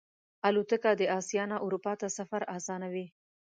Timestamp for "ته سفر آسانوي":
2.01-3.05